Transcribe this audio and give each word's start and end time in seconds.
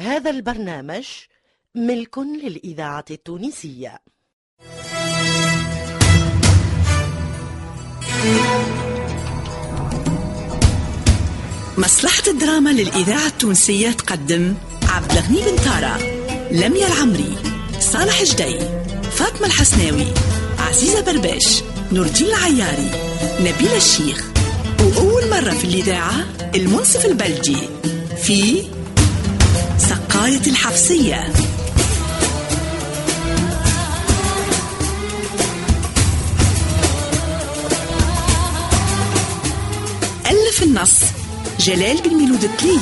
هذا 0.00 0.30
البرنامج 0.30 1.06
ملك 1.74 2.18
للإذاعة 2.18 3.04
التونسية. 3.10 3.98
مصلحة 11.78 12.22
الدراما 12.28 12.70
للإذاعة 12.70 13.26
التونسية 13.26 13.90
تقدم 13.90 14.54
عبد 14.88 15.12
الغني 15.12 15.40
بن 15.50 15.56
تارا 15.56 15.98
لميا 16.50 16.86
العمري 16.86 17.36
صالح 17.80 18.22
جدي 18.22 18.58
فاطمة 19.10 19.46
الحسناوي 19.46 20.06
عزيزة 20.58 21.00
برباش 21.12 21.62
نور 21.92 22.06
الدين 22.06 22.26
العياري 22.26 22.90
نبيل 23.40 23.76
الشيخ 23.76 24.30
وأول 24.80 25.30
مرة 25.30 25.50
في 25.50 25.64
الإذاعة 25.64 26.24
المنصف 26.54 27.06
البلجي 27.06 27.56
في 28.22 28.62
سقاية 30.20 30.46
الحفصية 30.46 31.32
ألف 40.26 40.62
النص. 40.62 40.92
جلال 41.58 42.02
بن 42.02 42.14
ميلود 42.14 42.44
التليلي. 42.44 42.80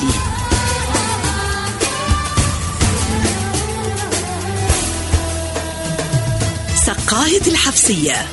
سقاية 6.86 7.42
الحفصية 7.46 8.26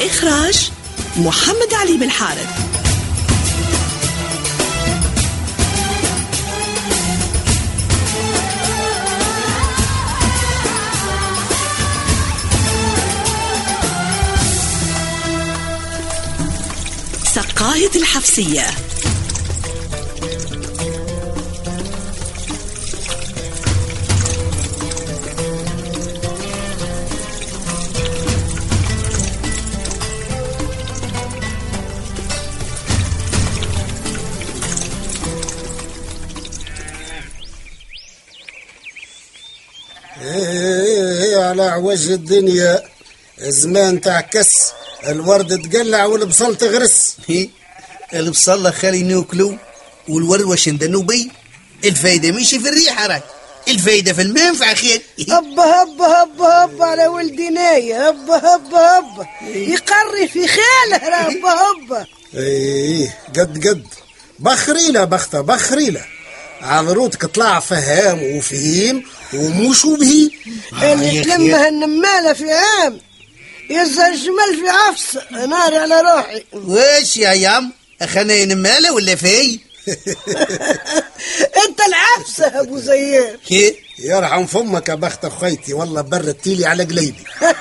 إخراج 0.00 0.70
محمد 1.16 1.74
علي 1.74 1.96
بن 1.96 2.10
سقاية 17.34 17.90
الحفصية 17.96 18.66
إيه 40.22 41.44
على 41.44 41.62
عوج 41.62 42.10
الدنيا. 42.10 42.82
زمان 43.38 44.00
تعكس 44.00 44.48
الورد 45.08 45.70
تقلع 45.70 46.04
والبصل 46.04 46.56
تغرس. 46.56 47.01
البصلة 48.14 48.70
خالي 48.70 49.02
نوكلو 49.02 49.56
والورد 50.08 50.42
واش 50.42 50.68
ندنو 50.68 51.02
بي؟ 51.02 51.30
الفايدة 51.84 52.32
ماشي 52.32 52.58
في 52.60 52.68
الريحة 52.68 53.06
راك. 53.06 53.22
الفايدة 53.68 54.12
في 54.12 54.22
المنفعة 54.22 54.74
خير 54.74 55.02
هبا 55.28 55.62
هبا 55.62 56.04
هبا 56.22 56.64
هبا 56.64 56.84
على 56.84 57.06
ولدي 57.06 57.48
نايا 57.48 58.08
هبا 58.10 58.36
هبا 58.36 58.98
هبا 58.98 59.26
يقري 59.44 60.28
في 60.32 60.46
خاله 60.48 61.08
راه 61.08 61.16
هبا 61.30 61.50
هبا 61.52 62.06
إيه 62.34 63.14
قد 63.38 63.66
قد. 63.68 63.86
بخريلة 64.38 65.04
بختة 65.04 65.40
بخريلة. 65.40 66.04
عذروتك 66.62 67.26
طلع 67.26 67.60
فهام 67.60 68.22
وفهيم 68.36 69.04
ومش 69.34 69.84
وبهي 69.84 70.30
اللي 70.82 71.22
تلمها 71.24 71.68
النمالة 71.68 72.32
في 72.32 72.52
عام 72.52 73.00
يزها 73.72 74.08
الجمل 74.08 74.60
في 74.62 74.68
عفس. 74.68 75.18
نار 75.48 75.74
على 75.74 76.00
روحي. 76.00 76.44
واش 76.52 77.16
يا 77.16 77.32
يام؟ 77.32 77.72
اخانا 78.02 78.44
نمالة 78.44 78.92
ولا 78.92 79.14
في 79.14 79.60
أنت 81.66 81.80
العفسة 81.88 82.44
يا 82.46 82.60
أبو 82.60 82.78
زياد. 82.78 83.38
كي؟ 83.46 83.76
يرحم 83.98 84.46
فمك 84.46 84.88
يا 84.88 84.94
بخت 84.94 85.24
أخويتي. 85.24 85.72
والله 85.74 86.00
بردتيلي 86.00 86.66
على 86.66 86.84
قليبي. 86.84 87.24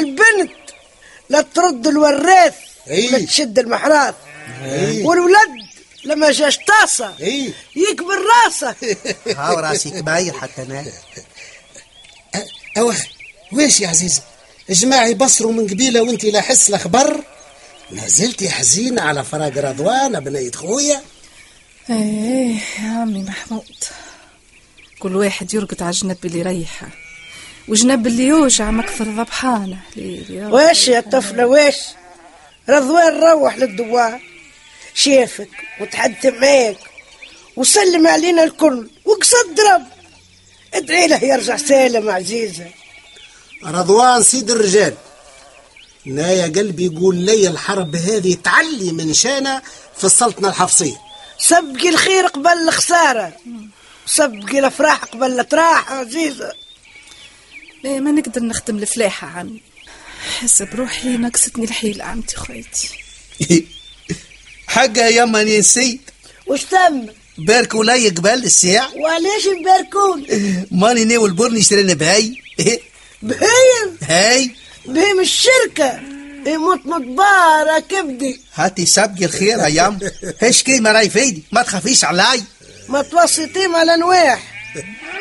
البنت 0.00 0.52
لا 1.30 1.40
ترد 1.40 1.86
الوراث 1.86 2.54
إيه. 2.90 3.10
لا 3.10 3.26
تشد 3.26 3.58
المحراث. 3.58 4.14
إيه. 4.64 5.04
والولد 5.04 5.50
لما 6.04 6.30
جاش 6.32 6.58
طاسة. 6.58 7.14
إيه. 7.20 7.50
يكبر 7.76 8.18
راسه. 8.44 8.74
هاو 9.38 9.58
راسي 9.58 9.90
كباير 9.90 10.32
حتى 10.32 10.62
أنا. 10.62 10.84
أوه. 12.78 12.96
ويش 13.52 13.80
يا 13.80 13.88
عزيزة 13.88 14.22
جماعي 14.70 15.14
بصروا 15.14 15.52
من 15.52 15.66
قبيلة 15.66 16.02
وانت 16.02 16.24
لا 16.24 16.40
حس 16.40 16.70
لا 16.70 16.78
خبر 16.78 17.24
ما 17.90 18.08
زلتي 18.08 18.50
حزينة 18.50 19.02
على 19.02 19.24
فراق 19.24 19.52
رضوان 19.58 20.20
بنية 20.20 20.50
خويا. 20.50 21.02
إيه 21.90 22.54
يا 22.54 22.90
عمي 23.00 23.22
محمود. 23.22 23.84
كل 24.98 25.16
واحد 25.16 25.54
يرقد 25.54 25.82
على 25.82 25.90
الجنب 25.90 26.16
اللي 26.24 26.38
يريحه 26.38 26.88
وجنب 27.68 28.06
اللي 28.06 28.26
يوجع 28.26 28.70
مكثر 28.70 29.08
يا 30.30 30.48
واش 30.48 30.88
يا 30.88 31.00
طفلة 31.00 31.46
واش 31.46 31.76
رضوان 32.68 33.20
روح 33.20 33.56
للدوار. 33.56 34.20
شافك 34.94 35.50
وتحدث 35.80 36.26
معاك 36.26 36.76
وسلم 37.56 38.06
علينا 38.06 38.44
الكل 38.44 38.90
وقصد 39.04 39.54
ضرب 39.54 39.86
ادعي 40.74 41.06
له 41.06 41.24
يرجع 41.24 41.56
سالم 41.56 42.10
عزيزة. 42.10 42.66
رضوان 43.64 44.22
سيد 44.22 44.50
الرجال. 44.50 44.94
لا 46.06 46.32
يا 46.32 46.46
قلبي 46.46 46.84
يقول 46.86 47.16
لي 47.16 47.48
الحرب 47.48 47.96
هذه 47.96 48.36
تعلي 48.44 48.92
من 48.92 49.14
شانة 49.14 49.62
في 49.96 50.04
السلطنة 50.04 50.48
الحفصية 50.48 50.96
سبقي 51.38 51.88
الخير 51.88 52.26
قبل 52.26 52.68
الخسارة. 52.68 53.32
سبقي 54.06 54.58
الأفراح 54.58 55.04
قبل 55.04 55.26
الاتراح 55.26 55.92
عزيزة. 55.92 56.52
ليه 57.84 58.00
ما 58.00 58.10
نقدر 58.10 58.42
نخدم 58.42 58.76
الفلاحة 58.76 59.26
عمي 59.26 59.60
حس 60.40 60.62
بروحي 60.62 61.08
نقصتني 61.08 61.64
الحيلة 61.64 62.04
عمتي 62.04 62.36
خويتي. 62.36 62.88
حقها 64.68 65.08
يا 65.08 65.24
ماني 65.24 65.58
نسيت 65.58 66.00
وش 66.46 66.64
تم؟ 66.64 67.06
باركوا 67.38 67.84
لي 67.84 68.08
قبل 68.08 68.44
الساعة؟ 68.44 68.96
وعليش 68.96 69.46
يباركون 69.46 70.26
ماني 70.80 71.04
ناوي 71.04 71.28
البر 71.28 71.52
نشترينا 71.52 71.94
بهاي 71.94 72.42
بهيم 73.22 73.98
هاي. 74.02 74.50
بهيم 74.86 75.20
الشركة. 75.20 76.00
يموت 76.46 76.86
مطبارة 76.86 77.78
كبدي. 77.78 78.40
هاتي 78.54 78.86
سبقي 78.86 79.24
الخير 79.24 79.58
يا 79.58 79.68
يام 79.68 79.98
هش 80.42 80.62
كي 80.62 80.80
ما 80.80 80.92
راي 80.92 81.10
فيدي 81.10 81.42
ما 81.52 81.62
تخافيش 81.62 82.04
علي. 82.04 82.42
ما 82.88 83.02
توسطيم 83.02 83.76
على 83.76 83.96
نواح. 83.96 84.42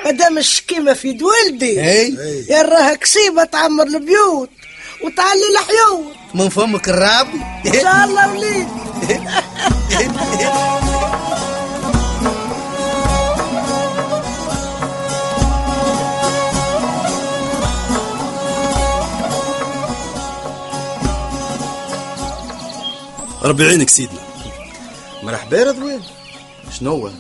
مادام 0.06 0.38
الشكيمة 0.38 0.94
في 0.94 1.08
يد 1.08 1.24
ولدي 1.24 1.80
هاي 1.82 2.18
يراها 2.50 2.94
كسيبة 2.94 3.44
تعمر 3.44 3.88
البيوت. 3.88 4.50
وتعلي 5.04 5.42
الحيوت. 5.52 6.14
من 6.34 6.50
فمك 6.50 6.90
الرابي 6.90 7.42
إن 7.66 7.74
شاء 7.74 8.04
الله 8.06 8.32
وليد. 8.32 8.68
ربي 23.48 23.66
يعينك 23.66 23.90
سيدنا. 23.90 24.20
مرحبا 25.24 25.64
رضوان. 25.64 26.02
شنو 26.80 26.92
هو؟ 26.92 27.12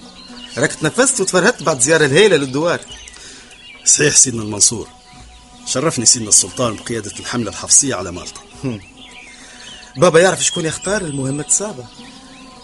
راك 0.57 0.73
تنفست 0.73 1.21
وتفرهدت 1.21 1.63
بعد 1.63 1.79
زيارة 1.79 2.05
الهيلة 2.05 2.37
للدوار. 2.37 2.79
صحيح 3.85 4.15
سيدنا 4.15 4.43
المنصور. 4.43 4.87
شرفني 5.65 6.05
سيدنا 6.05 6.29
السلطان 6.29 6.75
بقيادة 6.75 7.11
الحملة 7.19 7.49
الحفصية 7.49 7.95
على 7.95 8.11
مالطا. 8.11 8.41
بابا 9.97 10.19
يعرف 10.19 10.43
شكون 10.43 10.65
يختار 10.65 11.01
المهمة 11.01 11.45
الصعبة 11.47 11.85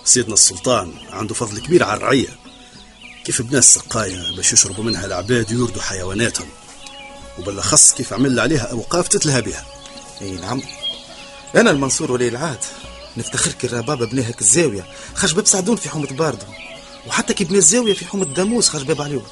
سيدنا 0.05 0.33
السلطان 0.33 0.93
عنده 1.11 1.33
فضل 1.33 1.59
كبير 1.59 1.83
على 1.83 1.97
الرعية. 1.97 2.37
كيف 3.25 3.41
بنى 3.41 3.57
السقاية 3.57 4.35
باش 4.35 4.53
يشربوا 4.53 4.83
منها 4.83 5.05
العباد 5.05 5.53
ويردوا 5.53 5.81
حيواناتهم؟ 5.81 6.49
وبالأخص 7.39 7.93
كيف 7.93 8.13
عمل 8.13 8.39
عليها 8.39 8.71
أوقاف 8.71 9.07
تتلهى 9.07 9.41
بها. 9.41 9.65
إي 10.21 10.31
نعم. 10.31 10.61
أنا 11.55 11.71
المنصور 11.71 12.11
ولي 12.11 12.27
العهد. 12.27 12.59
نفتخر 13.17 13.51
كي 13.51 13.67
راه 13.67 13.81
بابا 13.81 14.05
بنى 14.05 14.25
هيك 14.25 14.41
الزاوية. 14.41 14.87
خرج 15.15 15.33
باب 15.33 15.45
سعدون 15.45 15.75
في 15.75 15.89
حومة 15.89 16.07
باردو. 16.07 16.45
وحتى 17.07 17.33
كي 17.33 17.43
بنى 17.43 17.57
الزاوية 17.57 17.93
في 17.93 18.05
حومة 18.05 18.25
داموس 18.25 18.69
خرج 18.69 18.83
باب 18.83 19.01
عليوه 19.01 19.25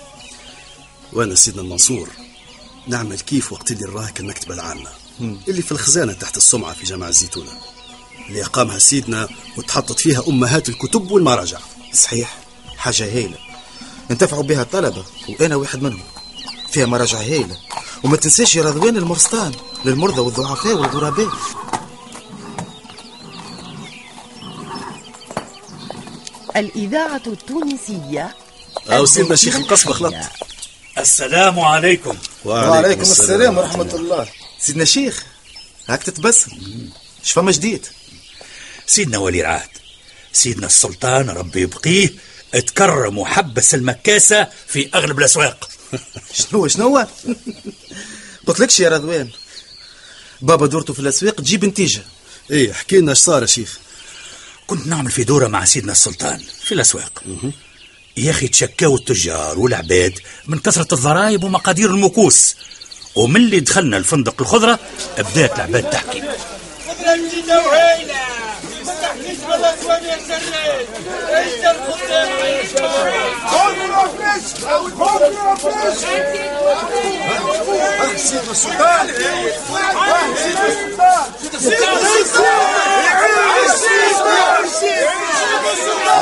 وأنا 1.14 1.36
سيدنا 1.36 1.62
المنصور 1.62 2.10
نعمل 2.88 3.20
كيف 3.20 3.54
وقت 3.54 3.72
اللي 3.72 3.86
راهك 3.86 4.20
المكتبة 4.20 4.54
العامة 4.54 4.90
اللي 5.20 5.62
في 5.62 5.72
الخزانة 5.72 6.14
تحت 6.14 6.38
السمعة 6.38 6.74
في 6.74 6.86
جامع 6.86 7.08
الزيتونة. 7.08 7.52
اللي 8.30 8.44
أقامها 8.46 8.80
سيدنا 8.80 9.28
وتحطت 9.58 10.00
فيها 10.00 10.24
أمهات 10.28 10.70
الكتب 10.70 11.12
والمراجع. 11.12 11.60
صحيح. 11.94 12.38
حاجة 12.78 13.04
هايلة. 13.04 13.38
انتفعوا 14.12 14.44
بها 14.44 14.62
الطلبة 14.62 15.04
وأنا 15.30 15.56
واحد 15.56 15.82
منهم. 15.82 16.04
فيها 16.72 16.86
مراجع 16.86 17.18
هايلة. 17.18 17.58
وما 18.04 18.18
تنساش 18.18 18.56
يا 18.56 18.64
رضوان 18.64 18.98
المرستان 18.98 19.52
للمرضى 19.86 20.22
والضعفاء 20.22 20.74
والغرباء. 20.74 21.30
الإذاعة 26.56 27.22
التونسية. 27.28 28.36
أو 28.90 29.06
سيدنا 29.06 29.36
شيخ 29.36 29.56
القصبة 29.56 29.94
خلط 29.94 30.14
السلام 30.98 31.60
عليكم. 31.60 32.18
وعليكم 32.46 33.02
السلام 33.02 33.58
ورحمة 33.58 33.96
الله. 33.96 34.28
سيدنا 34.60 34.86
شيخ 34.86 35.24
هاك 35.90 36.04
تتبسم. 36.04 36.52
شفما 37.24 37.52
جديد؟ 37.52 37.88
سيدنا 38.88 39.18
ولي 39.18 39.42
العهد 39.42 39.70
سيدنا 40.34 40.66
السلطان 40.66 41.30
ربي 41.30 41.62
يبقيه 41.62 42.10
تكرم 42.52 43.18
وحبس 43.18 43.76
المكاسة 43.76 44.48
في 44.68 44.90
أغلب 44.96 45.20
الأسواق. 45.20 45.70
شنو 46.40 46.68
شنو 46.68 47.06
قلت 48.48 48.60
لكش 48.60 48.80
يا 48.80 48.90
رضوان. 48.90 49.30
بابا 50.42 50.68
دورته 50.68 50.94
في 50.94 51.00
الأسواق 51.00 51.36
تجيب 51.36 51.66
نتيجة. 51.66 52.02
إيه 52.52 52.72
احكي 52.72 52.98
لنا 52.98 53.12
إيش 53.12 53.18
صار 53.18 53.42
يا 53.42 53.48
شيخ. 53.48 53.80
كنت 54.72 54.88
نعمل 54.88 55.12
في 55.12 55.24
دورة 55.24 55.48
مع 55.48 55.66
سيدنا 55.66 55.92
السلطان 55.92 56.40
في 56.64 56.74
الأسواق. 56.74 57.24
يا 58.18 58.32
أخي 58.32 58.48
تشكاو 58.48 58.96
التجار 58.96 59.60
والعباد 59.60 60.20
من 60.48 60.60
كثرة 60.60 60.94
الضرائب 60.94 61.44
ومقادير 61.44 61.90
المكوس 61.90 62.56
ومن 63.16 63.36
اللي 63.36 63.60
دخلنا 63.60 63.98
الفندق 63.98 64.42
الخضرة 64.42 64.80
بدات 65.18 65.56
العباد 65.56 65.90
تحكي. 65.90 66.22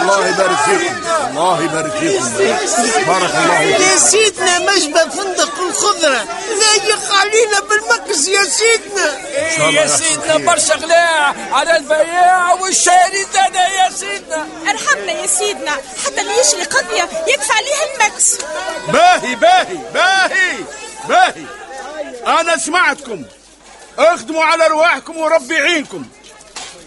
الله 0.01 0.27
يبارك 0.27 0.57
فيكم. 0.57 0.95
الله 1.29 1.63
يبارك 1.63 1.91
فيكم. 1.91 2.25
بارك 3.07 3.35
الله 3.35 3.57
فيكم. 3.57 3.83
يا 3.83 3.97
سيدنا 3.97 4.59
مشبه 4.59 5.09
فندق 5.09 5.59
الخضرة؟ 5.59 6.21
لايق 6.59 7.13
علينا 7.13 7.59
بالمكس 7.59 8.27
يا 8.27 8.43
سيدنا. 8.43 9.28
يا 9.57 9.87
سيدنا 9.87 10.37
برشا 10.37 10.75
غلاء 10.75 11.35
على 11.51 11.77
البياع 11.77 12.53
والشاري 12.53 13.23
زادا 13.33 13.67
يا 13.67 13.89
سيدنا. 13.89 14.47
ارحمنا 14.69 15.11
يا 15.11 15.27
سيدنا 15.27 15.71
حتى 16.05 16.21
اللي 16.21 16.39
يشري 16.39 16.63
قضية 16.63 17.09
يدفع 17.27 17.55
عليه 17.55 17.93
المكس. 17.93 18.37
باهي 18.87 19.35
باهي 19.35 19.77
باهي 19.93 20.57
باهي. 21.07 21.45
أنا 22.27 22.57
سمعتكم. 22.57 23.23
اخدموا 23.97 24.43
على 24.43 24.67
رواحكم 24.67 25.17
وربي 25.17 25.55
يعينكم. 25.55 26.05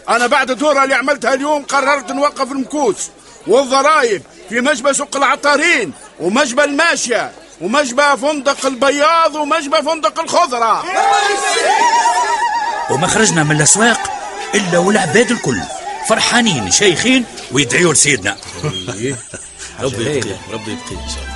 أنا 0.08 0.26
بعد 0.26 0.50
الدورة 0.50 0.84
اللي 0.84 0.94
عملتها 0.94 1.34
اليوم 1.34 1.62
قررت 1.62 2.10
نوقف 2.10 2.52
المكوس 2.52 3.10
والضرائب 3.46 4.22
في 4.48 4.60
مجبى 4.60 4.94
سوق 4.94 5.16
العطارين 5.16 5.92
ومجبى 6.20 6.64
الماشية 6.64 7.32
ومجبى 7.60 8.16
فندق 8.22 8.66
البياض 8.66 9.34
ومجبى 9.34 9.82
فندق 9.82 10.20
الخضرة. 10.20 10.84
وما 12.90 13.06
خرجنا 13.06 13.44
من 13.44 13.56
الأسواق 13.56 14.00
إلا 14.54 14.78
والعباد 14.78 15.30
الكل 15.30 15.60
فرحانين 16.08 16.70
شيخين 16.70 17.24
ويدعيوا 17.52 17.92
لسيدنا. 17.92 18.36
ربي 19.80 20.16
يبقيه 20.16 20.36
ربي 20.52 20.72
يبقيه 20.72 20.96
إن 21.04 21.08
شاء 21.08 21.22
الله. 21.22 21.31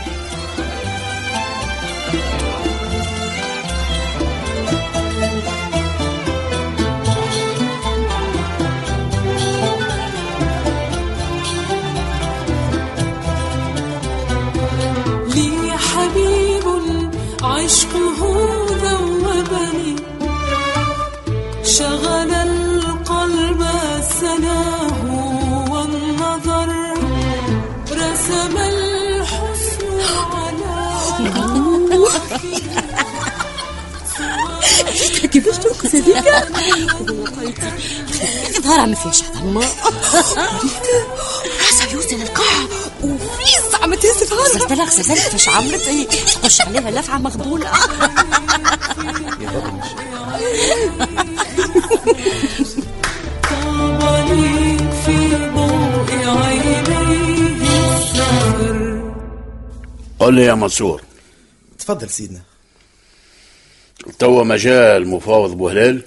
رسم 28.26 28.56
الحسن 28.58 30.00
على 30.32 30.76
كيفاش 35.32 35.56
ترقص 35.58 35.94
هذيك 35.94 36.24
ظهرها 38.60 38.86
ما 38.86 38.94
فيهاش 38.94 39.22
حظ 39.22 39.56
راسها 41.60 41.92
يوصل 41.92 42.16
القاع 42.22 42.66
وفي 43.02 43.70
زعما 43.72 43.96
تهز 43.96 44.32
غسلت 44.32 44.72
لها 44.72 44.84
غسلت 44.84 45.08
لها 45.08 45.24
كيفاش 45.24 45.48
عملت 45.48 45.88
هي 45.88 46.04
تخش 46.04 46.60
عليها 46.60 46.90
لفعة 46.90 47.18
مغبوله 47.18 47.70
طابني 54.00 54.65
قل 60.26 60.34
لي 60.34 60.42
يا 60.42 60.54
منصور. 60.54 61.02
تفضل 61.78 62.10
سيدنا. 62.10 62.42
توا 64.18 64.44
مجال 64.44 65.08
مفاوض 65.08 65.50
بوهلال 65.50 66.02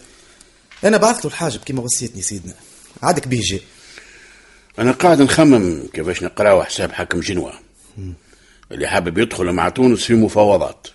أنا 0.84 0.98
بعثت 0.98 1.26
له 1.26 1.32
الحاجب 1.32 1.60
كما 1.66 1.82
وصيتني 1.82 2.22
سيدنا. 2.22 2.54
عادك 3.04 3.28
بيه 3.28 3.42
جاء. 3.42 3.62
أنا 4.80 4.92
قاعد 4.92 5.22
نخمم 5.22 5.88
كيفاش 5.94 6.24
نقراو 6.24 6.64
حساب 6.64 6.92
حكم 6.92 7.20
جنوة. 7.20 7.54
اللي 8.72 8.88
حابب 8.88 9.18
يدخل 9.18 9.52
مع 9.52 9.70
تونس 9.70 10.04
في 10.04 10.14
مفاوضات. 10.14 10.88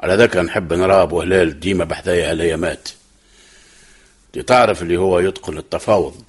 على 0.00 0.14
ذاك 0.14 0.36
نحب 0.36 0.72
نراه 0.72 1.04
بوهلال 1.04 1.60
ديما 1.60 1.84
بحذايا 1.84 2.30
هالأيامات 2.30 2.88
دي 4.34 4.42
تعرف 4.42 4.82
اللي 4.82 4.96
هو 4.96 5.18
يتقن 5.18 5.58
التفاوض 5.58 6.22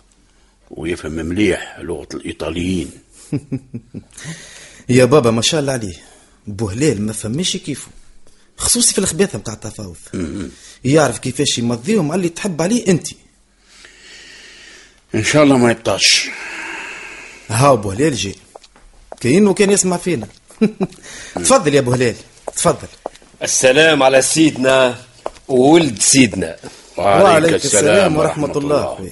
ويفهم 0.72 1.12
مليح 1.12 1.80
لغة 1.80 2.08
الإيطاليين. 2.14 2.92
يا 4.90 5.06
بابا 5.06 5.32
ما 5.32 5.42
شاء 5.42 5.60
الله 5.60 5.74
عليه. 5.74 5.96
بوهلال 6.48 7.02
ما 7.02 7.14
فماش 7.14 7.58
كيفه 7.58 7.88
خصوصي 8.58 8.94
في 8.94 9.00
الخباثة 9.00 9.38
متاع 9.38 9.54
التفاوض. 9.54 9.96
يعرف 10.84 11.20
كيفاش 11.20 11.58
يمضيهم 11.58 12.12
على 12.12 12.20
اللي 12.20 12.30
تحب 12.30 12.62
عليه 12.62 12.88
أنت. 12.88 13.08
إن 15.16 15.24
شاء 15.24 15.44
الله 15.44 15.58
ما 15.58 15.72
يبطاش. 15.72 16.30
ها 17.50 17.76
بوهلال 17.76 18.16
جاي. 18.16 18.36
كأنه 19.22 19.54
كان 19.54 19.72
يسمع 19.72 19.98
فينا. 19.98 20.28
تفضل 21.36 21.76
يا 21.76 21.82
بوهلال 21.82 22.16
تفضل. 22.56 22.88
السلام 23.44 24.04
على 24.04 24.22
سيدنا 24.22 24.98
وولد 25.48 26.02
سيدنا. 26.02 26.56
وعليك 26.98 27.56
السلام 27.56 28.18
ورحمة 28.18 28.58
الله. 28.58 29.10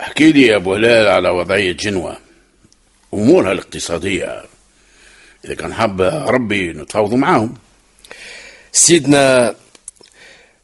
احكي 0.00 0.32
لي 0.32 0.42
يا 0.42 0.56
ابو 0.56 0.74
هلال 0.74 1.08
على 1.08 1.28
وضعية 1.28 1.72
جنوة. 1.72 2.27
أمورها 3.14 3.52
الاقتصادية. 3.52 4.44
إذا 5.44 5.54
كان 5.54 5.74
حاب 5.74 6.00
ربي 6.02 6.72
نتفاوضوا 6.72 7.18
معاهم. 7.18 7.54
سيدنا 8.72 9.54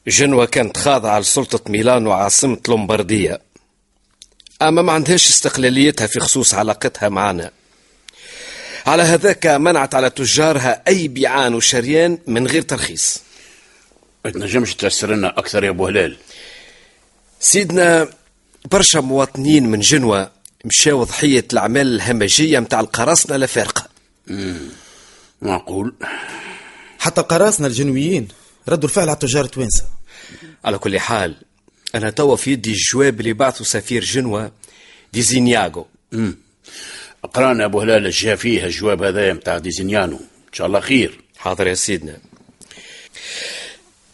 جنوة 0.07 0.47
كانت 0.47 0.77
خاضعة 0.77 1.19
لسلطة 1.19 1.71
ميلان 1.71 2.07
وعاصمة 2.07 2.59
لومباردية. 2.69 3.41
أما 4.63 4.83
ما 4.83 4.93
عندهاش 4.93 5.29
استقلاليتها 5.29 6.07
في 6.07 6.21
خصوص 6.21 6.55
علاقتها 6.55 7.09
معنا. 7.09 7.51
على 8.87 9.03
هذاك 9.03 9.47
منعت 9.47 9.95
على 9.95 10.11
تجارها 10.11 10.83
أي 10.89 11.09
بيعان 11.09 11.55
وشريان 11.55 12.19
من 12.27 12.47
غير 12.47 12.63
ترخيص. 12.63 13.23
ما 14.25 14.31
تنجمش 14.31 14.75
تفسر 14.75 15.15
لنا 15.15 15.29
أكثر 15.39 15.65
يا 15.65 15.71
أبو 15.71 15.87
هلال. 15.87 16.17
سيدنا 17.41 18.09
برشا 18.65 18.99
مواطنين 18.99 19.67
من 19.67 19.81
جنوة 19.81 20.31
مشاو 20.65 21.05
ضحية 21.05 21.45
الأعمال 21.53 21.95
الهمجية 21.95 22.59
متاع 22.59 22.81
القراصنة 22.81 23.37
الأفارقة 23.37 23.89
معقول. 25.43 25.95
حتى 26.99 27.21
قراصنة 27.21 27.67
الجنويين 27.67 28.29
ردوا 28.69 28.89
الفعل 28.89 29.09
على 29.09 29.15
التجار 29.15 29.45
التوانسة 29.45 29.85
على 30.65 30.79
كل 30.79 30.99
حال 31.01 31.37
أنا 31.95 32.11
توا 32.11 32.37
في 32.37 32.53
يدي 32.53 32.71
الجواب 32.71 33.21
اللي 33.21 33.33
بعثه 33.33 33.65
سفير 33.65 34.05
جنوة 34.05 34.53
ديزينياغو 35.13 35.87
امم 36.13 36.37
أقرأنا 37.25 37.65
أبو 37.65 37.81
هلال 37.81 38.11
جا 38.11 38.37
فيه 38.37 38.65
الجواب 38.65 39.03
هذا 39.03 39.33
متاع 39.33 39.59
ديزينيانو 39.59 40.17
إن 40.17 40.53
شاء 40.53 40.67
الله 40.67 40.81
خير. 40.81 41.21
حاضر 41.37 41.67
يا 41.67 41.75
سيدنا. 41.75 42.19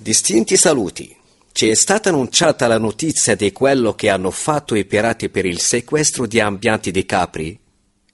Distinti 0.09 0.57
saluti. 0.57 1.20
Ci 1.53 1.69
è 1.69 1.75
stata 1.75 2.09
annunciata 2.09 2.67
la 2.67 2.79
notizia 2.79 3.35
di 3.35 3.53
quello 3.53 3.95
che 3.95 4.09
hanno 4.09 4.31
fatto 4.31 4.75
i 4.75 4.85
pirati 4.85 5.29
per 5.29 5.45
il 5.45 5.61
sequestro 5.61 6.27
di 6.27 6.41
ambienti 6.41 6.91
di 6.91 7.05
Capri? 7.05 7.59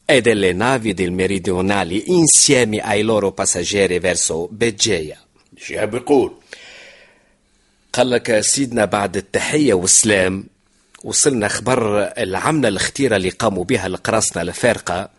e 0.08 0.20
delle 0.20 0.52
navi 0.52 0.94
del 0.94 1.10
meridionali 1.10 2.04
insieme 2.12 2.78
ai 2.78 3.02
loro 3.02 3.32
passeggeri 3.32 3.98
verso 3.98 4.48
بجاية 4.50 5.16
يقول 5.70 6.32
قال 7.92 8.10
لك 8.10 8.40
سيدنا 8.40 8.84
بعد 8.84 9.16
التحية 9.16 9.74
والسلام 9.74 10.44
وصلنا 11.04 11.48
خبر 11.48 12.02
العملة 12.18 12.68
الختيرة 12.68 13.16
اللي 13.16 13.30
قاموا 13.30 13.64
بها 13.64 13.86
القراصنة 13.86 14.42
الفارقة. 14.42 15.10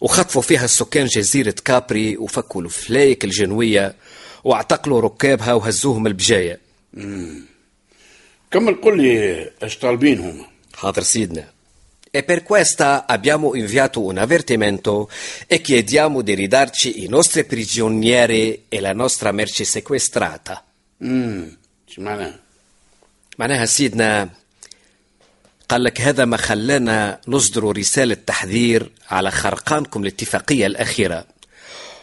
وخطفوا 0.00 0.42
فيها 0.42 0.64
السكان 0.64 1.06
جزيرة 1.06 1.54
كابري 1.64 2.16
وفكوا 2.16 2.62
الفلايك 2.62 3.24
الجنوية 3.24 3.94
واعتقلوا 4.44 5.00
ركابها 5.00 5.52
وهزوهم 5.52 6.06
البجاية. 6.06 6.60
كمل 8.50 8.74
قل 8.82 9.02
لي 9.02 9.50
إيش 9.62 9.78
طالبين 9.78 10.18
هما 10.18 10.46
حاضر 10.74 11.02
سيدنا 11.02 11.44
E 12.12 12.24
per 12.24 12.42
questa 12.42 13.06
abbiamo 13.06 13.54
inviato 13.54 14.02
un 14.04 14.18
avvertimento 14.18 15.08
e 15.46 15.60
chiediamo 15.60 16.22
di 16.22 16.34
ridarci 16.34 17.04
i 17.04 17.08
nostri 17.08 17.44
prigionieri 17.44 18.64
e 18.68 18.80
la 18.80 18.92
nostra 18.92 19.30
merce 19.30 19.64
sequestrata. 19.64 20.64
امم 21.02 21.58
شو 21.86 22.02
معناه 22.02 22.34
معناها 23.38 23.66
سيدنا 23.66 24.28
قال 25.68 25.84
لك 25.84 26.00
هذا 26.00 26.24
ما 26.24 26.36
خلانا 26.36 27.20
نصدر 27.28 27.76
رسالة 27.76 28.16
تحذير 28.26 28.90
على 29.10 29.30
خرقانكم 29.30 30.02
الاتفاقية 30.02 30.66
الأخيرة. 30.66 31.24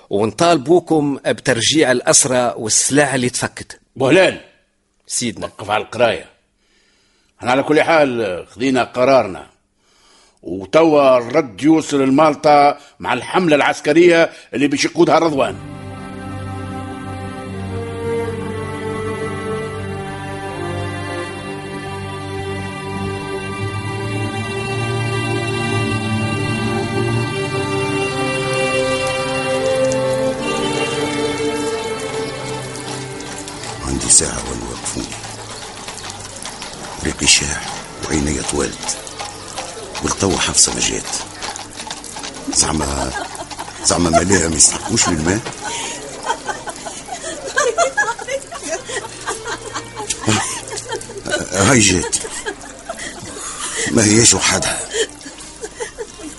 ونطالبوكم 0.09 1.19
بترجيع 1.25 1.91
الأسرى 1.91 2.53
والسلاح 2.57 3.13
اللي 3.13 3.29
تفكت. 3.29 3.79
بهلال. 3.95 4.41
سيدنا 5.07 5.45
وقف 5.45 5.69
على 5.69 5.83
القراية. 5.83 6.25
إحنا 7.39 7.51
على 7.51 7.63
كل 7.63 7.81
حال 7.81 8.45
خذينا 8.47 8.83
قرارنا. 8.83 9.47
وتوا 10.43 11.17
الرد 11.17 11.63
يوصل 11.63 12.01
لمالطا 12.01 12.77
مع 12.99 13.13
الحملة 13.13 13.55
العسكرية 13.55 14.29
اللي 14.53 14.67
باش 14.67 14.85
يقودها 14.85 15.19
رضوان 15.19 15.76
حفصة 40.47 40.73
ما 40.73 40.79
جات 40.79 41.03
زعما 42.53 43.11
زعما 43.85 44.09
ملاها 44.09 44.47
ما 44.47 44.55
يستحقوش 44.55 45.09
للماء 45.09 45.39
هاي 51.51 51.79
جات. 51.79 52.15
ما 53.91 54.03
هياش 54.03 54.33
وحدها. 54.33 54.79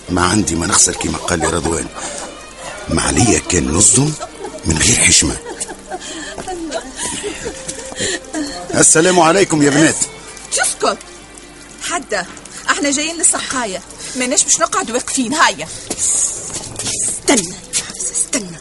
ما 0.09 0.21
عندي 0.21 0.55
ما 0.55 0.67
نخسر 0.67 0.93
كما 0.93 1.17
قال 1.17 1.39
لي 1.39 1.47
رضوان. 1.47 1.85
ما 2.89 3.01
عليا 3.01 3.39
كان 3.39 3.71
نصدم 3.71 4.11
من 4.65 4.77
غير 4.77 4.99
حشمة. 4.99 5.37
السلام 8.75 9.19
عليكم 9.19 9.61
يا 9.61 9.69
بنات. 9.69 9.95
تسكت 10.51 10.97
حدا 11.83 12.25
إحنا 12.69 12.91
جايين 12.91 13.17
للسقاية 13.17 13.81
ماناش 14.15 14.43
باش 14.43 14.59
نقعد 14.59 14.91
واقفين 14.91 15.33
هيا. 15.33 15.67
استنى 15.97 17.47
يا 17.49 17.83
حفصة 17.83 18.11
استنى 18.11 18.57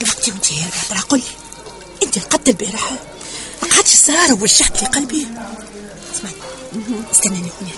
دلوقتي 0.00 0.30
وانت 0.30 0.52
هي 0.52 0.64
قادرة 0.88 1.04
قولي. 1.08 1.22
انت 2.02 2.18
قد 2.18 2.48
البارح 2.48 2.92
ما 3.62 3.68
قعدش 3.68 3.92
السهرة 3.92 4.42
وشحت 4.42 4.82
لي 4.82 4.88
قلبي. 4.88 5.26
اسمعي. 6.14 6.34
استناني 7.12 7.48
هوني 7.60 7.72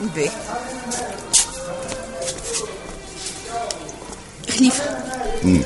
أنا 0.00 0.10
جاي 0.16 0.30
مم. 5.44 5.62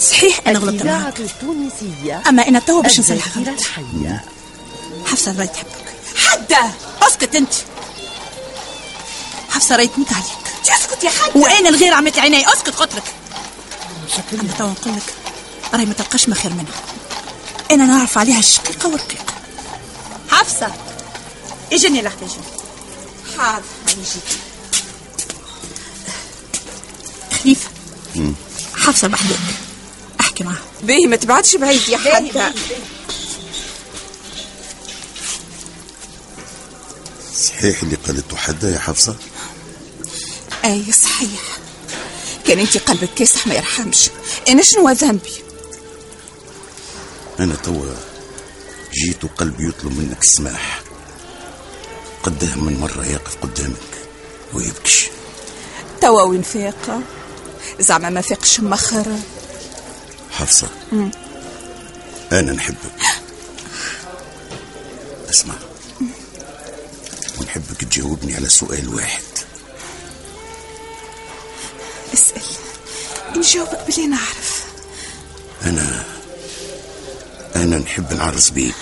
صحيح 0.00 0.40
أنا 0.46 0.58
غلطت 0.58 0.82
معاك 0.82 1.20
التونسية. 1.20 2.22
أما 2.28 2.48
أنا 2.48 2.58
توا 2.58 2.82
باش 2.82 3.00
نصلح 3.00 3.36
الذاكرة 3.36 3.50
غلطتي 3.50 3.66
الحية 3.66 4.24
حفصة 5.06 5.38
راهي 5.38 5.46
تحبك 5.46 5.68
حدا 6.16 6.72
أسكت 7.02 7.34
انت 7.34 7.52
حفصة 9.62 9.76
راهي 9.76 9.86
تموت 9.86 10.12
عليك؟ 10.12 10.26
اسكت 10.68 11.04
يا 11.04 11.10
حدا 11.10 11.36
وأنا 11.36 11.68
الغير 11.68 11.94
عملت 11.94 12.18
عيني؟ 12.18 12.52
اسكت 12.52 12.74
قلت 12.74 12.94
لك 12.94 13.02
اما 14.32 14.52
توا 14.58 14.66
نقول 14.66 14.96
لك 14.96 15.14
راهي 15.74 15.84
ما 15.84 15.94
تلقاش 15.94 16.28
ما 16.28 16.34
خير 16.34 16.52
منها. 16.52 16.72
أنا 17.70 17.86
نعرف 17.86 18.18
عليها 18.18 18.38
الشقيقة 18.38 18.88
والرقيقة. 18.88 19.34
حفصة. 20.30 20.72
اجني 21.72 22.02
لحظة 22.02 22.26
اجني 22.26 22.44
حاضر 23.38 23.62
يجيك 23.88 24.22
خليفة. 27.42 27.68
حفصة 28.76 29.08
بحدك 29.08 29.36
أحكي 30.20 30.44
معها. 30.44 30.62
بيه 30.82 31.06
ما 31.06 31.16
تبعدش 31.16 31.56
بعيد 31.56 31.88
يا 31.88 31.98
حدا 31.98 32.52
صحيح 37.34 37.82
اللي 37.82 37.96
قالته 37.96 38.36
حدا 38.36 38.70
يا 38.70 38.78
حفصة؟ 38.78 39.16
أي 40.64 40.92
صحيح. 40.92 41.58
كان 42.46 42.58
أنت 42.58 42.78
قلبك 42.78 43.08
كاسح 43.16 43.46
ما 43.46 43.54
يرحمش. 43.54 44.10
أنا 44.48 44.62
شنو 44.62 44.90
ذنبي؟ 44.90 45.42
أنا 47.40 47.54
توا 47.54 47.94
جيت 48.94 49.24
وقلبي 49.24 49.68
يطلب 49.68 49.98
منك 49.98 50.22
السماح. 50.22 50.82
قداه 52.22 52.56
من 52.56 52.80
مرة 52.80 53.06
يقف 53.06 53.36
قدامك 53.42 53.76
ويبكش. 54.54 55.08
توا 56.00 56.22
وين 56.22 56.42
فاق 56.42 57.00
زعما 57.80 58.10
ما 58.10 58.20
فاقش 58.20 58.60
مخر. 58.60 59.16
حفصة. 60.30 60.68
أنا 62.32 62.52
نحبك. 62.52 62.76
اسمع. 65.30 65.54
ونحبك 67.40 67.84
تجاوبني 67.84 68.34
على 68.34 68.48
سؤال 68.48 68.94
واحد. 68.94 69.22
اسأل 72.14 72.42
نجاوبك 73.36 73.78
باللي 73.86 74.06
نعرف. 74.06 74.64
أنا 75.62 76.04
أنا 77.56 77.78
نحب 77.78 78.12
نعرس 78.12 78.50
بيك. 78.50 78.74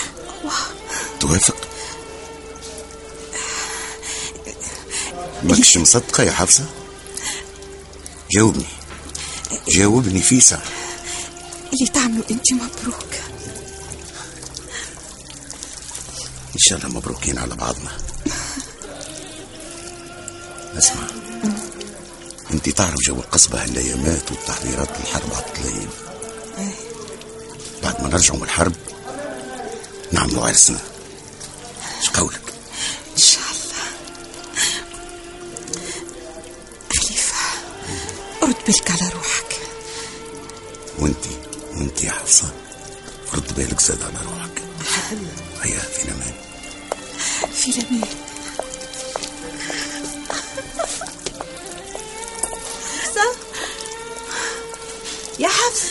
توافق؟ 1.20 1.56
ماكش 5.42 5.76
مصدقة 5.76 6.22
يا 6.22 6.32
حفصة؟ 6.32 6.64
جاوبني. 8.30 8.64
جاوبني 9.68 10.22
فيسع 10.22 10.58
اللي 11.72 11.86
تعملوا 11.94 12.24
انت 12.30 12.52
مبروك. 12.52 13.14
إن 16.54 16.58
شاء 16.58 16.78
الله 16.78 16.88
مبروكين 16.88 17.38
على 17.38 17.56
بعضنا. 17.56 17.90
أسمع. 20.78 21.29
انت 22.52 22.68
تعرف 22.68 23.00
جو 23.00 23.14
القصبة 23.14 23.62
هالايامات 23.62 24.30
والتحضيرات 24.30 24.88
للحرب 25.00 25.34
على 25.34 25.44
الليل 25.58 25.88
بعد 27.82 28.02
ما 28.02 28.08
نرجعوا 28.08 28.38
من 28.38 28.44
الحرب 28.44 28.72
نعملوا 30.12 30.46
عرسنا. 30.46 30.78
إيش 32.00 32.10
قولك؟ 32.10 32.40
إن 33.16 33.22
شاء 33.22 33.42
الله. 33.42 33.84
خليفة 36.98 37.36
رد 38.42 38.56
بالك 38.66 38.90
على 38.90 39.10
روحك. 39.14 39.56
وانت 40.98 41.24
وانت 41.74 42.04
يا 42.04 42.10
حفصة 42.10 42.52
رد 43.34 43.54
بالك 43.56 43.80
زاد 43.80 44.02
على 44.02 44.18
روحك. 44.24 44.62
هيا 45.62 45.78
في 45.78 46.02
الامان 46.04 46.34
في 47.54 47.70
الامان 47.70 48.08
يا 55.40 55.48
حفص. 55.48 55.82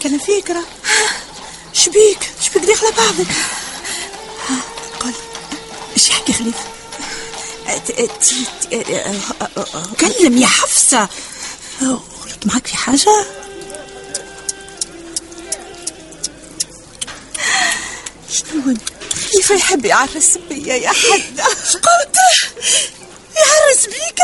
كان 0.00 0.18
فكرة 0.18 0.64
شبيك 1.72 2.30
شبيك 2.40 2.64
داخلة 2.64 2.90
بعضك؟ 2.90 3.26
قل. 5.00 5.12
إيش 5.96 6.10
يحكي 6.10 6.32
خليفة؟ 6.32 6.64
كلم 10.00 10.38
يا 10.38 10.46
حفصة. 10.46 11.08
غلط 11.82 12.46
معك 12.46 12.66
في 12.66 12.76
حاجة؟ 12.76 13.26
شنو؟ 18.30 18.74
كيف 19.32 19.50
يحب 19.50 19.84
يعرس 19.84 20.38
بيا 20.48 20.74
يا 20.74 20.88
حدا 20.88 21.44
قلت؟ 21.74 22.16
يعرس 23.36 23.86
بيك؟ 23.86 24.20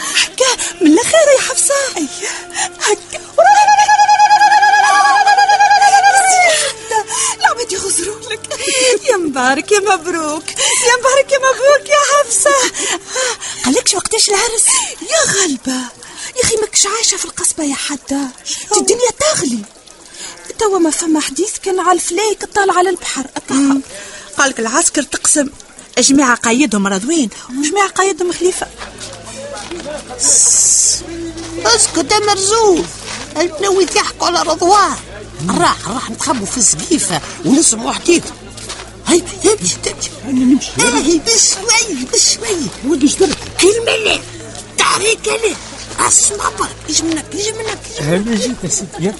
هكا 0.00 0.62
من 0.80 0.92
الأخير 0.92 1.28
يا 1.36 1.42
حفصة. 1.42 1.74
أيوه 1.96 2.08
هكا 2.80 3.20
العباد 7.40 7.72
يغزروا 7.72 8.20
لك 8.20 8.40
يا 9.10 9.16
مبارك 9.16 9.72
يا 9.72 9.80
مبروك. 9.80 10.50
يا 10.50 10.96
مبارك 11.00 11.32
يا 11.32 11.38
مبروك 11.38 11.88
يا 11.88 12.00
حفصة. 12.12 12.50
قالكش 13.64 13.94
وقتاش 13.94 14.28
العرس؟ 14.28 14.66
يا 15.02 15.32
غلبة. 15.32 15.80
يا 16.36 16.42
أخي 16.44 16.56
ماكش 16.56 16.86
عايشة 16.86 17.16
في 17.16 17.24
القصبة 17.24 17.64
يا 17.64 17.74
حدا 17.74 18.28
الدنيا 18.76 19.10
تغلي. 19.20 19.64
توا 20.58 20.78
ما 20.78 20.90
فما 20.90 21.20
حديث 21.20 21.58
كان 21.62 21.80
على 21.80 21.92
الفلايك 21.92 22.44
طالع 22.44 22.74
على 22.78 22.90
البحر. 22.90 23.26
قالك 24.38 24.60
العسكر 24.60 25.02
تقسم. 25.02 25.48
جماعة 25.98 26.36
قايدهم 26.36 26.86
رضوين. 26.86 27.30
وجماعة 27.58 27.88
قايدهم 27.88 28.32
خليفة. 28.32 28.66
اسكت 31.66 32.12
يا 32.12 32.18
مرزوق. 32.18 32.84
البنوي 33.36 33.86
يحكوا 33.96 34.26
على 34.26 34.42
رضوان؟ 34.42 34.96
راح 35.48 35.88
راح 35.88 36.10
نتخبوا 36.10 36.46
في 36.46 36.58
السقيفة 36.58 37.20
ونسمعوا 37.44 37.92
حديث. 37.92 38.22
هاي 39.06 39.22
هاي 39.44 39.56
نمشي. 40.32 40.70
هاي 40.78 41.18
بشوي 41.18 42.04
بشوي. 42.12 42.68
ولد 42.84 43.04
اشترك. 43.04 43.38
كلمة 43.60 43.96
لا 43.96 44.20
تعريك 44.78 45.28
لا 45.28 45.56
اسمع 46.08 46.48
برك 46.58 46.76
يجي 46.88 47.02
منك 47.02 47.34
يجي 47.34 47.52
منك 47.52 47.78
هلا 48.00 48.36
جيت 48.36 48.56
يا 48.64 48.68
سيدي 48.68 49.12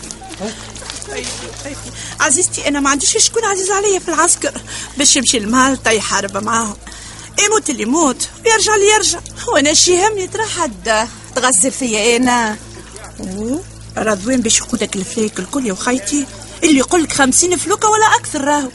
عزيزتي 2.21 2.69
أنا 2.69 2.81
ما 2.81 2.91
عنديش 2.91 3.17
شكون 3.19 3.45
عزيز 3.45 3.71
عليا 3.71 3.99
في 3.99 4.09
العسكر. 4.09 4.61
باش 4.99 5.17
يمشي 5.17 5.39
لمالطا 5.39 5.91
يحارب 5.91 6.37
معاهم. 6.37 6.77
يموت 7.47 7.71
اللي 7.71 7.83
يموت 7.83 8.29
ويرجع 8.47 8.75
اللي 8.75 8.87
يرجع. 8.95 9.21
وأنا 9.53 9.75
شي 9.75 10.07
همني 10.07 10.27
ترى 10.27 10.45
حد 10.45 11.09
تغزل 11.35 11.71
فيا 11.71 12.17
أنا. 12.17 12.57
أوه، 13.21 13.63
رضوين 13.97 14.41
باش 14.41 14.59
يقودك 14.59 14.97
الفليك 14.97 15.39
الكل 15.39 15.67
يا 15.67 15.73
وخيتي 15.73 16.27
اللي 16.63 16.79
يقول 16.79 17.03
لك 17.03 17.13
خمسين 17.13 17.57
فلوكة 17.57 17.89
ولا 17.89 18.07
أكثر 18.07 18.45
راهو. 18.45 18.69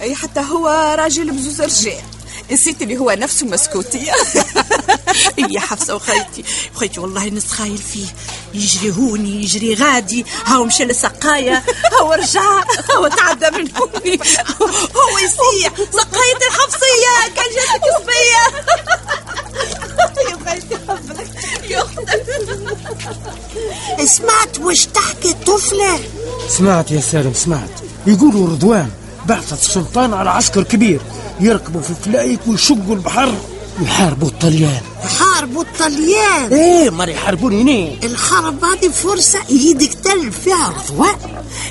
أي 0.00 0.14
حتى 0.14 0.40
هو 0.40 0.94
راجل 0.98 1.30
بزوز 1.30 1.60
رجال. 1.60 2.02
نسيت 2.52 2.82
اللي 2.82 2.98
هو 2.98 3.10
نفسه 3.10 3.46
مسكوتية. 3.46 4.12
يا 5.54 5.60
حفصة 5.60 5.94
وخيتي 5.94 6.44
وخيتي 6.74 7.00
والله 7.00 7.28
نص 7.28 7.46
خايل 7.52 7.78
فيه. 7.78 8.06
يجري 8.54 8.90
هوني 8.90 9.42
يجري 9.42 9.74
غادي. 9.74 10.26
هاو 10.46 10.64
مشى 10.64 10.84
للسقاية 10.84 11.62
هاو 11.92 12.12
رجع. 12.12 12.64
هاو 12.90 13.06
تعدى 13.08 13.50
من 13.50 13.68
هوني 13.76 14.18
هو 14.96 15.18
يسيح 15.18 15.72
سقاية 15.92 16.36
الحفصية. 16.48 17.34
كان 17.36 17.44
جاتك 17.54 17.84
صبية. 17.98 18.44
يا 20.30 20.50
خيتي 20.50 20.76
حفظك 20.88 21.28
يا 23.98 24.04
سمعت 24.06 24.58
واش 24.58 24.86
تحكي 24.86 25.30
الطفلة؟ 25.30 26.00
سمعت 26.48 26.90
يا 26.90 27.00
سالم 27.00 27.34
سمعت. 27.34 27.70
يقولوا 28.06 28.48
رضوان. 28.48 28.90
بعثت 29.26 29.52
السلطان 29.52 30.14
على 30.14 30.30
عسكر 30.30 30.62
كبير. 30.62 31.00
يركبوا 31.40 31.80
في 31.80 31.90
الفلايك 31.90 32.40
ويشقوا 32.46 32.94
البحر. 32.94 33.34
يحاربوا 33.82 34.28
الطليان. 34.28 34.80
يحاربوا 35.04 35.62
الطليان. 35.62 36.52
إيه 36.52 36.90
ما 36.90 37.04
يحاربوني 37.04 37.62
هنا. 37.62 38.06
الحرب 38.06 38.64
هذه 38.64 38.88
فرصة 38.88 39.38
يدك 39.50 39.94
تل 39.94 40.32
فيها 40.32 40.74
رضوان 40.78 41.16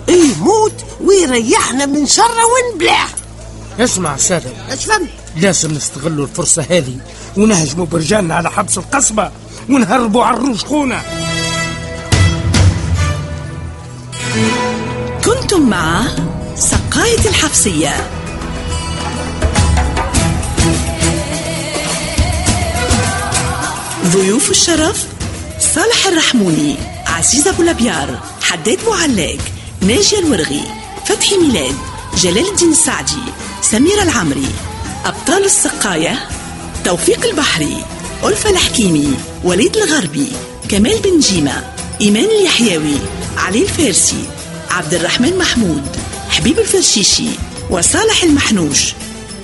يموت 0.08 0.74
ويريحنا 1.02 1.86
من 1.86 2.06
شر 2.06 2.24
ونبلع. 2.24 3.08
اسمع 3.80 4.18
سالم 4.18 4.54
اش 4.70 4.86
فهمت؟ 4.86 5.10
لازم 5.38 5.72
نستغلوا 5.72 6.26
الفرصة 6.26 6.66
هذه 6.70 6.98
ونهجموا 7.38 7.86
برجالنا 7.86 8.36
على 8.36 8.52
حبس 8.52 8.78
القصبة 8.78 9.32
ونهربوا 9.70 10.24
على 10.24 10.38
الروش 10.38 10.66
خونا. 10.66 11.02
كنتم 15.26 15.70
مع 15.70 16.04
سقاية 16.56 17.30
الحفصية 17.30 18.17
ضيوف 24.08 24.52
الشرف 24.52 25.06
صالح 25.76 26.08
الرحموني 26.08 26.76
عزيز 27.06 27.48
أبو 27.48 27.64
لبيار 27.64 28.20
حداد 28.42 28.80
معلاق 28.90 29.38
ناجي 29.82 30.20
الورغي 30.20 30.62
فتحي 31.06 31.38
ميلاد 31.38 31.76
جلال 32.18 32.48
الدين 32.50 32.72
السعدي 32.72 33.22
سميرة 33.62 34.04
العمري 34.04 34.48
أبطال 35.06 35.46
السقاية 35.46 36.28
توفيق 36.86 37.26
البحري 37.26 37.86
ألفة 38.24 38.50
الحكيمي 38.50 39.14
وليد 39.44 39.78
الغربي 39.78 40.28
كمال 40.70 41.00
بن 41.00 41.20
جيمة 41.20 41.64
إيمان 42.02 42.26
اليحيوي 42.26 42.96
علي 43.38 43.62
الفارسي 43.62 44.24
عبد 44.72 44.94
الرحمن 44.94 45.38
محمود 45.38 45.84
حبيب 46.30 46.60
الفرشيشي 46.60 47.30
وصالح 47.70 48.24
المحنوش 48.24 48.94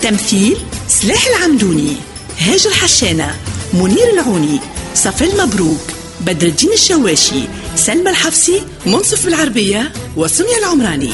تمثيل 0.02 0.58
سلاح 0.88 1.26
العمدوني 1.28 1.96
هاجر 2.40 2.74
حشانة 2.74 3.36
منير 3.74 4.10
العوني 4.14 4.60
صفي 4.96 5.34
المبروك 5.34 5.82
بدر 6.22 6.48
الدين 6.48 6.72
الشواشي 6.74 7.44
سلمى 7.76 8.10
الحفصي 8.10 8.62
منصف 8.86 9.26
بالعربية 9.26 9.94
وسمية 10.16 10.58
العمراني. 10.58 11.10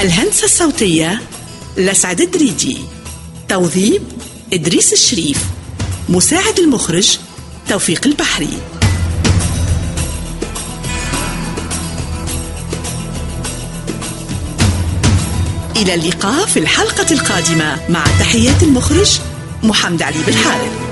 الهندسة 0.00 0.44
الصوتية 0.44 1.20
لسعد 1.76 2.20
الدريدي 2.20 2.78
توظيب 3.48 4.02
إدريس 4.52 4.92
الشريف. 4.92 5.44
مساعد 6.08 6.58
المخرج 6.58 7.18
توفيق 7.68 8.06
البحري. 8.06 8.79
إلى 15.80 15.94
اللقاء 15.94 16.46
في 16.46 16.58
الحلقة 16.58 17.06
القادمة 17.12 17.76
مع 17.88 18.04
تحيات 18.04 18.62
المخرج 18.62 19.20
محمد 19.62 20.02
علي 20.02 20.22
بالحارث 20.26 20.89